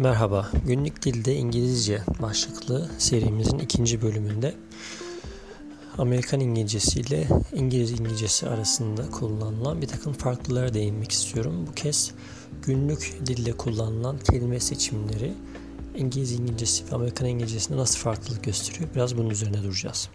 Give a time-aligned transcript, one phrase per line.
[0.00, 4.54] Merhaba, Günlük Dilde İngilizce başlıklı serimizin ikinci bölümünde
[5.98, 11.66] Amerikan İngilizcesi ile İngiliz İngilizcesi arasında kullanılan bir takım farklılara değinmek istiyorum.
[11.70, 12.10] Bu kez
[12.62, 15.32] günlük dilde kullanılan kelime seçimleri
[15.96, 18.90] İngiliz İngilizcesi ve Amerikan İngilizcesinde nasıl farklılık gösteriyor?
[18.94, 20.08] Biraz bunun üzerine duracağız.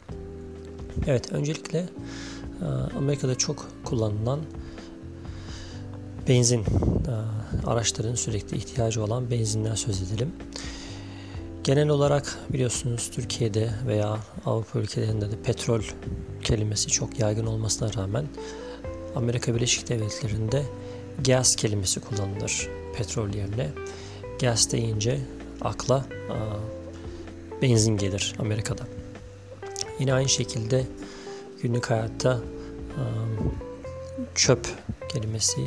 [1.08, 1.90] Evet, öncelikle
[2.98, 4.40] Amerika'da çok kullanılan
[6.28, 6.66] benzin e,
[7.68, 10.32] araçların sürekli ihtiyacı olan benzinden söz edelim.
[11.64, 15.82] Genel olarak biliyorsunuz Türkiye'de veya Avrupa ülkelerinde de petrol
[16.44, 18.26] kelimesi çok yaygın olmasına rağmen
[19.16, 20.64] Amerika Birleşik Devletleri'nde
[21.26, 23.70] gas kelimesi kullanılır petrol yerine.
[24.42, 25.20] Gas deyince
[25.62, 26.06] akla a,
[27.62, 28.84] benzin gelir Amerika'da.
[30.00, 30.86] Yine aynı şekilde
[31.62, 33.04] günlük hayatta a,
[34.36, 34.68] çöp
[35.10, 35.62] kelimesi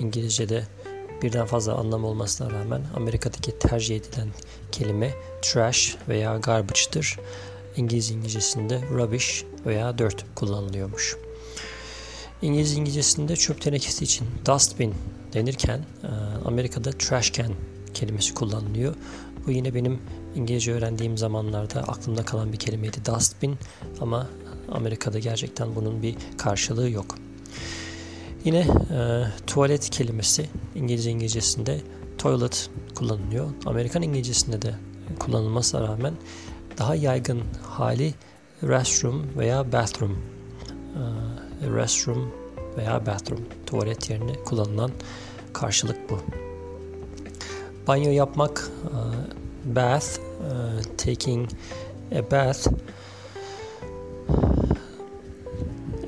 [0.00, 0.64] İngilizce'de
[1.22, 4.28] birden fazla anlam olmasına rağmen Amerika'daki tercih edilen
[4.72, 7.18] kelime trash veya garbage'dır.
[7.76, 11.16] İngiliz İngilizcesinde rubbish veya dirt kullanılıyormuş.
[12.42, 14.94] İngiliz İngilizcesinde çöp tenekesi için dustbin
[15.32, 16.08] denirken e,
[16.44, 17.52] Amerika'da trash can
[17.94, 18.94] kelimesi kullanılıyor.
[19.46, 20.00] Bu yine benim
[20.34, 23.56] İngilizce öğrendiğim zamanlarda aklımda kalan bir kelimeydi dustbin
[24.00, 24.26] ama
[24.72, 27.14] Amerika'da gerçekten bunun bir karşılığı yok.
[28.44, 28.66] Yine e,
[29.46, 31.80] tuvalet kelimesi İngilizce İngilizcesinde
[32.18, 33.50] toilet kullanılıyor.
[33.66, 34.74] Amerikan İngilizcesinde de
[35.18, 36.14] kullanılmasına rağmen
[36.78, 38.14] daha yaygın hali
[38.62, 40.12] restroom veya bathroom.
[40.12, 40.18] E,
[41.76, 42.32] restroom
[42.76, 44.90] veya bathroom tuvalet yerine kullanılan
[45.52, 46.18] karşılık bu.
[47.86, 48.96] Banyo yapmak e,
[49.76, 50.20] bath, e,
[50.96, 51.48] taking
[52.12, 52.68] a bath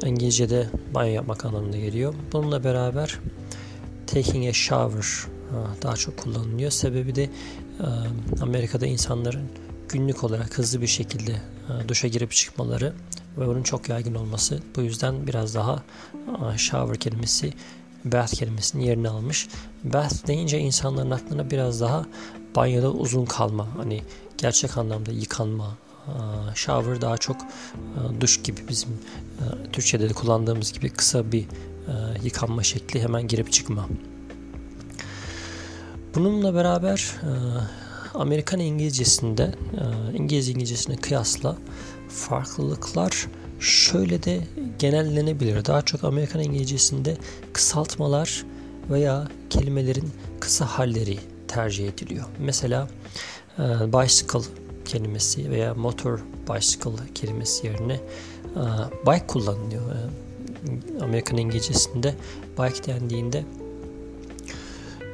[0.06, 2.14] İngilizce'de banyo yapmak anlamında geliyor.
[2.32, 3.18] Bununla beraber
[4.06, 5.06] taking a shower
[5.82, 6.70] daha çok kullanılıyor.
[6.70, 7.30] Sebebi de
[8.42, 9.48] Amerika'da insanların
[9.88, 11.36] günlük olarak hızlı bir şekilde
[11.88, 12.92] duşa girip çıkmaları
[13.38, 14.60] ve bunun çok yaygın olması.
[14.76, 15.82] Bu yüzden biraz daha
[16.56, 17.52] shower kelimesi
[18.04, 19.48] bath kelimesinin yerini almış.
[19.84, 22.06] Bath deyince insanların aklına biraz daha
[22.56, 24.02] banyoda uzun kalma, hani
[24.38, 25.76] gerçek anlamda yıkanma,
[26.54, 27.36] shower daha çok
[28.20, 28.88] duş gibi bizim
[29.72, 31.46] Türkçe'de de kullandığımız gibi kısa bir
[32.22, 33.88] yıkanma şekli hemen girip çıkma.
[36.14, 37.16] Bununla beraber
[38.14, 39.54] Amerikan İngilizcesinde
[40.14, 41.56] İngiliz İngilizcesine kıyasla
[42.08, 43.28] farklılıklar
[43.60, 44.40] şöyle de
[44.78, 45.64] genellenebilir.
[45.64, 47.16] Daha çok Amerikan İngilizcesinde
[47.52, 48.44] kısaltmalar
[48.90, 51.18] veya kelimelerin kısa halleri
[51.48, 52.26] tercih ediliyor.
[52.38, 52.88] Mesela
[53.58, 54.40] bicycle
[54.90, 56.18] kelimesi veya motor
[56.48, 58.62] bicycle kelimesi yerine e,
[59.06, 59.82] bike kullanılıyor.
[59.90, 62.14] E, Amerikan İngilizcesinde
[62.58, 63.44] bike dendiğinde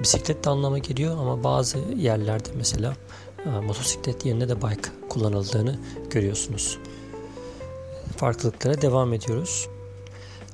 [0.03, 2.97] bisiklet de anlama geliyor ama bazı yerlerde mesela
[3.47, 5.79] e, motosiklet yerine de bike kullanıldığını
[6.11, 6.79] görüyorsunuz.
[8.17, 9.69] Farklılıklara devam ediyoruz.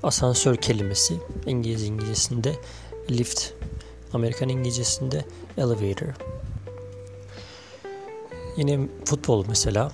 [0.02, 1.14] Asansör kelimesi
[1.46, 2.56] İngiliz İngilizcesinde
[3.10, 3.50] lift,
[4.12, 5.24] Amerikan İngilizcesinde
[5.58, 6.14] elevator.
[8.56, 9.92] Yine futbol mesela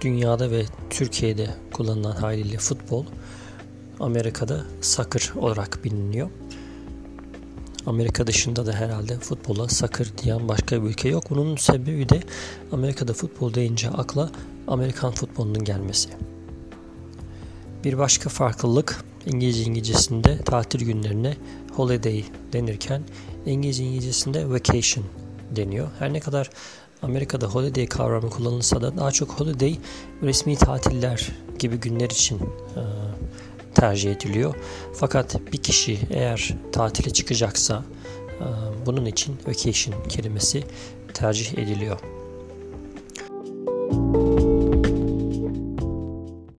[0.00, 3.04] dünyada ve Türkiye'de kullanılan haliyle futbol
[4.00, 6.30] Amerika'da soccer olarak biliniyor.
[7.86, 11.24] Amerika dışında da herhalde futbola soccer diyen başka bir ülke yok.
[11.30, 12.20] Bunun sebebi de
[12.72, 14.30] Amerika'da futbol deyince akla
[14.68, 16.08] Amerikan futbolunun gelmesi.
[17.84, 21.36] Bir başka farklılık İngilizce İngilizcesinde tatil günlerine
[21.72, 23.02] holiday denirken
[23.46, 25.04] İngiliz İngilizcesinde vacation
[25.56, 25.88] deniyor.
[25.98, 26.50] Her ne kadar
[27.02, 29.78] Amerika'da holiday kavramı kullanılsa da daha çok holiday
[30.22, 31.28] resmi tatiller
[31.58, 32.82] gibi günler için e,
[33.74, 34.54] tercih ediliyor.
[34.94, 37.84] Fakat bir kişi eğer tatile çıkacaksa
[38.40, 38.46] e,
[38.86, 40.64] bunun için vacation kelimesi
[41.14, 42.23] tercih ediliyor.